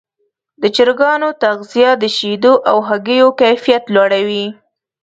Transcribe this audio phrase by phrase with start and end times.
[0.61, 4.45] د چرګانو تغذیه د شیدو او هګیو کیفیت لوړوي.